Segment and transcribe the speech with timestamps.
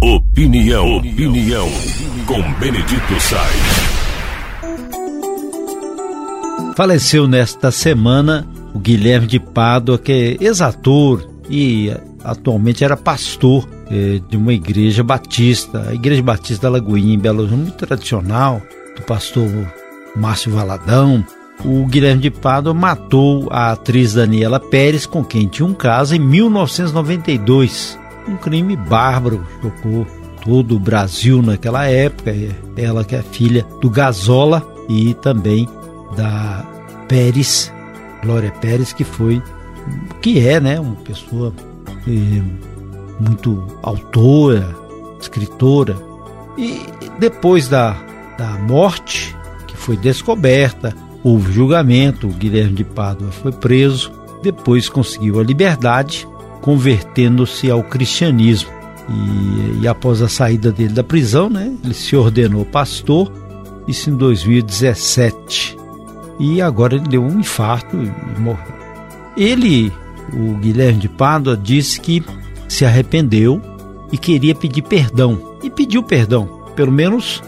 [0.00, 1.68] Opinião, opinião,
[2.24, 3.98] com Benedito Sainz.
[6.76, 11.92] Faleceu nesta semana o Guilherme de Pádua, que é ex-ator e
[12.22, 17.40] atualmente era pastor eh, de uma igreja batista, a Igreja Batista da Lagoinha, em Belo
[17.40, 18.62] Horizonte, muito tradicional,
[18.96, 19.50] do pastor
[20.14, 21.24] Márcio Valadão.
[21.64, 26.20] O Guilherme de Pádua matou a atriz Daniela Pérez, com quem tinha um caso, em
[26.20, 27.97] 1992.
[28.28, 30.06] Um crime bárbaro, chocou
[30.44, 32.34] todo o Brasil naquela época.
[32.76, 35.68] Ela que é filha do Gazola e também
[36.16, 36.64] da
[37.08, 37.72] Pérez,
[38.22, 39.42] Glória Pérez, que foi,
[40.20, 41.52] que é, né, uma pessoa
[42.06, 42.42] eh,
[43.20, 44.74] muito autora,
[45.20, 45.96] escritora.
[46.56, 46.80] E
[47.18, 47.96] depois da,
[48.36, 49.36] da morte,
[49.66, 56.26] que foi descoberta, houve julgamento, o Guilherme de Pádua foi preso, depois conseguiu a liberdade,
[56.68, 58.68] convertendo-se ao cristianismo.
[59.08, 63.32] E, e, após a saída dele da prisão, né, ele se ordenou pastor,
[63.88, 65.78] isso em 2017
[66.38, 68.74] e agora ele deu um infarto e morreu.
[69.34, 69.90] Ele,
[70.30, 72.22] o Guilherme de Pádua, disse que
[72.68, 73.62] se arrependeu
[74.12, 75.56] e queria pedir perdão.
[75.62, 77.42] E pediu perdão, pelo menos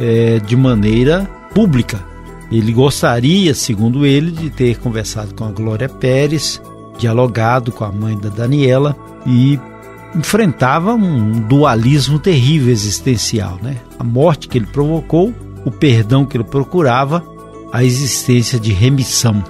[0.00, 2.02] é, de maneira pública.
[2.50, 6.62] Ele gostaria, segundo ele, de ter conversado com a Glória Pérez,
[6.98, 9.58] dialogado com a mãe da Daniela e
[10.14, 13.76] enfrentava um dualismo terrível existencial, né?
[13.98, 15.34] A morte que ele provocou,
[15.64, 17.24] o perdão que ele procurava
[17.72, 19.42] a existência de remissão.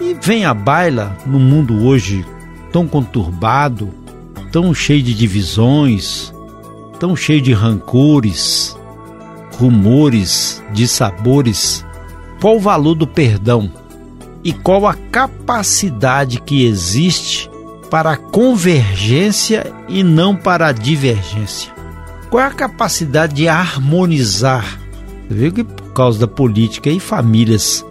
[0.00, 2.26] E vem à baila no mundo hoje
[2.72, 3.90] tão conturbado,
[4.50, 6.32] tão cheio de divisões,
[6.98, 8.76] tão cheio de rancores,
[9.52, 11.84] rumores, de sabores,
[12.40, 13.70] qual o valor do perdão
[14.46, 17.50] e qual a capacidade que existe
[17.90, 21.74] para a convergência e não para a divergência?
[22.30, 24.78] Qual é a capacidade de harmonizar?
[25.28, 27.84] Você viu que causa da política e famílias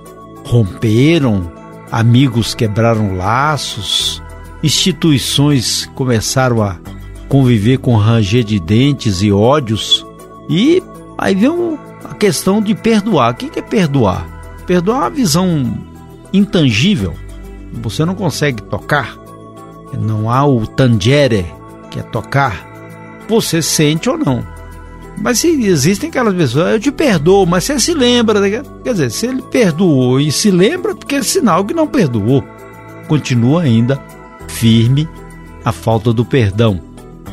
[0.45, 1.51] romperam,
[1.91, 4.23] amigos quebraram laços,
[4.63, 6.77] instituições começaram a
[7.27, 10.05] conviver com ranger de dentes e ódios.
[10.49, 10.81] E
[11.17, 13.33] aí vem a questão de perdoar.
[13.33, 14.25] O que é perdoar?
[14.65, 15.94] Perdoar é uma visão
[16.37, 17.13] intangível.
[17.73, 19.17] Você não consegue tocar.
[19.97, 21.45] Não há o tangere,
[21.89, 22.65] que é tocar.
[23.27, 24.45] Você sente ou não.
[25.17, 28.41] Mas se existem aquelas pessoas, eu te perdoo, mas você se lembra.
[28.83, 32.43] Quer dizer, se ele perdoou e se lembra, porque é sinal que não perdoou.
[33.07, 34.01] Continua ainda
[34.47, 35.07] firme
[35.63, 36.81] a falta do perdão.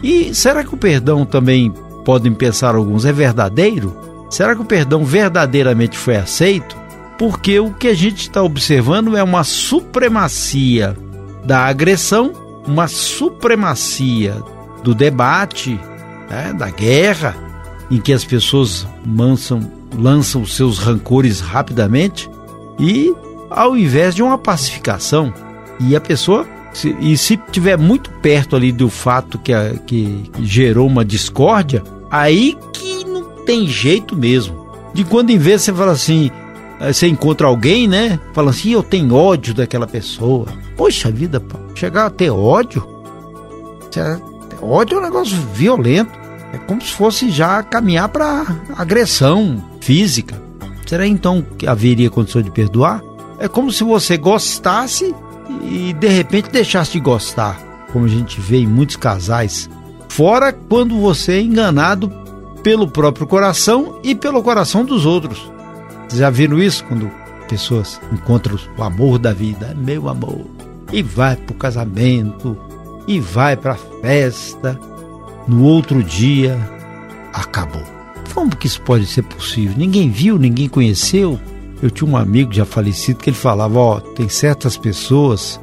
[0.02, 1.72] E será que o perdão também,
[2.04, 3.96] podem pensar alguns, é verdadeiro?
[4.30, 6.76] Será que o perdão verdadeiramente foi aceito?
[7.19, 10.97] Porque o que a gente está observando é uma supremacia
[11.45, 12.33] da agressão,
[12.67, 14.34] uma supremacia
[14.83, 15.78] do debate,
[16.28, 17.37] né, da guerra
[17.91, 19.61] em que as pessoas mansam,
[19.97, 22.28] lançam os seus rancores rapidamente
[22.78, 23.15] e
[23.50, 25.33] ao invés de uma pacificação
[25.79, 30.31] e a pessoa se, e se tiver muito perto ali do fato que, a, que
[30.41, 34.62] gerou uma discórdia aí que não tem jeito mesmo.
[34.94, 36.31] De quando em vez você fala assim
[36.91, 38.19] você encontra alguém, né?
[38.32, 40.47] Fala assim, eu tenho ódio daquela pessoa.
[40.76, 41.43] Poxa vida,
[41.75, 42.87] chegar a ter ódio?
[44.60, 46.10] Ódio é um negócio violento.
[46.53, 48.44] É como se fosse já caminhar para
[48.76, 50.41] agressão física.
[50.87, 53.03] Será então que haveria condição de perdoar?
[53.38, 55.14] É como se você gostasse
[55.62, 57.59] e de repente deixasse de gostar,
[57.93, 59.69] como a gente vê em muitos casais.
[60.09, 62.12] Fora quando você é enganado
[62.62, 65.50] pelo próprio coração e pelo coração dos outros.
[66.15, 67.11] Já viram isso quando
[67.49, 70.47] pessoas encontram o amor da vida, meu amor,
[70.93, 72.56] e vai para o casamento,
[73.06, 74.78] e vai para a festa,
[75.47, 76.59] no outro dia
[77.33, 77.83] acabou.
[78.33, 79.77] Como que isso pode ser possível?
[79.77, 81.39] Ninguém viu, ninguém conheceu.
[81.83, 85.61] Eu tinha um amigo já falecido que ele falava: Ó, oh, tem certas pessoas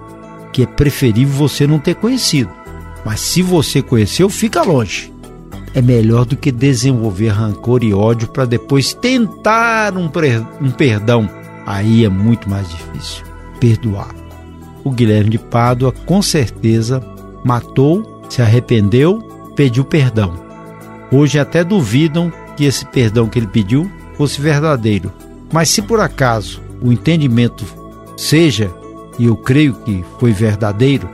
[0.51, 2.51] que é preferível você não ter conhecido.
[3.05, 5.11] Mas se você conheceu, fica longe.
[5.73, 10.09] É melhor do que desenvolver rancor e ódio para depois tentar um,
[10.61, 11.29] um perdão.
[11.65, 13.23] Aí é muito mais difícil.
[13.59, 14.09] Perdoar.
[14.83, 17.03] O Guilherme de Pádua com certeza
[17.43, 19.29] matou, se arrependeu
[19.59, 20.33] pediu perdão.
[21.11, 25.11] Hoje até duvidam que esse perdão que ele pediu fosse verdadeiro.
[25.51, 27.65] Mas se por acaso o entendimento
[28.15, 28.73] seja,
[29.17, 31.09] e eu creio que foi verdadeiro,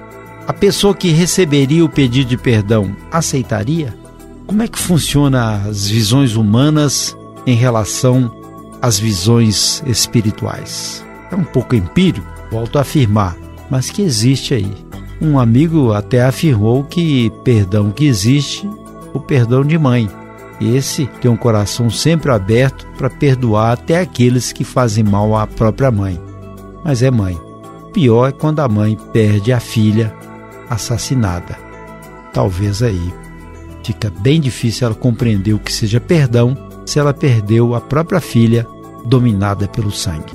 [0.48, 3.96] a pessoa que receberia o pedido de perdão aceitaria?
[4.48, 8.32] Como é que funciona as visões humanas em relação
[8.80, 11.04] às visões espirituais?
[11.32, 13.36] É um pouco empírico, volto a afirmar,
[13.72, 14.72] mas que existe aí.
[15.20, 18.70] Um amigo até afirmou que perdão que existe
[19.14, 20.08] o perdão de mãe.
[20.62, 25.90] Esse tem um coração sempre aberto para perdoar até aqueles que fazem mal à própria
[25.90, 26.22] mãe.
[26.84, 27.40] Mas é mãe.
[27.94, 30.14] Pior é quando a mãe perde a filha
[30.70, 31.58] assassinada.
[32.32, 33.14] Talvez aí
[33.86, 38.68] fica bem difícil ela compreender o que seja perdão se ela perdeu a própria filha
[39.06, 40.34] dominada pelo sangue.